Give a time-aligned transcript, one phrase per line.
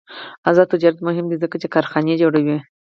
[0.49, 2.57] آزاد تجارت مهم دی ځکه چې کارخانې جوړوي.